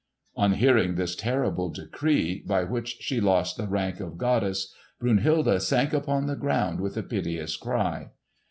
[0.35, 5.93] On hearing this terrible decree, by which she lost the rank of goddess, Brunhilde sank
[5.93, 8.09] upon the ground with a piteous cry.